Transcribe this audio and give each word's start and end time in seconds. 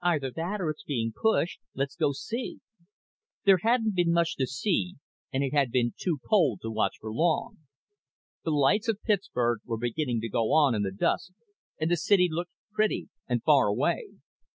"Either 0.00 0.30
that 0.30 0.60
or 0.60 0.70
it's 0.70 0.84
being 0.84 1.12
pushed. 1.12 1.58
Let's 1.74 1.96
go 1.96 2.12
see." 2.12 2.60
There 3.44 3.58
hadn't 3.62 3.96
been 3.96 4.12
much 4.12 4.36
to 4.36 4.46
see 4.46 4.94
and 5.32 5.42
it 5.42 5.52
had 5.52 5.72
been 5.72 5.92
too 5.98 6.20
cold 6.24 6.60
to 6.62 6.70
watch 6.70 6.98
for 7.00 7.12
long. 7.12 7.58
The 8.44 8.52
lights 8.52 8.86
of 8.86 9.02
Pittsburgh 9.02 9.58
were 9.64 9.76
beginning 9.76 10.20
to 10.20 10.28
go 10.28 10.52
on 10.52 10.76
in 10.76 10.82
the 10.82 10.92
dusk 10.92 11.32
and 11.80 11.90
the 11.90 11.96
city 11.96 12.28
looked 12.30 12.52
pretty 12.72 13.08
and 13.26 13.42
far 13.42 13.66
away. 13.66 14.04